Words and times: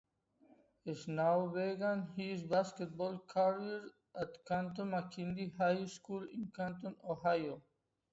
Snow 0.95 1.51
began 1.53 2.11
his 2.15 2.41
basketball 2.41 3.19
career 3.19 3.87
at 4.15 4.29
Canton 4.47 4.89
McKinley 4.89 5.53
High 5.59 5.85
School 5.85 6.23
in 6.23 6.51
Canton, 6.55 6.95
Ohio. 7.03 7.61